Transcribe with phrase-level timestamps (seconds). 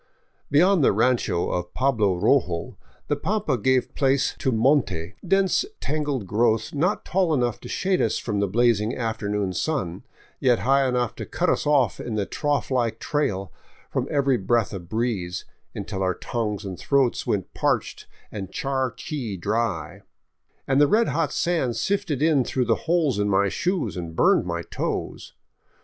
[0.49, 2.75] "Beyond the rancho of Pablo Rojo
[3.07, 8.17] the pampa gave place to monte, dense tangled growth not tall enough to shade us
[8.17, 10.03] from the blazing afternoon sun,
[10.39, 13.53] yet high enough to cut us off in the trough like trail
[13.91, 15.45] from every breath of breeze,
[15.75, 20.01] until our tongues and throats went parched and charqui dry,
[20.67, 24.47] and the red hot sand sifted in through the holes in my shoes and burned
[24.47, 25.33] my toes.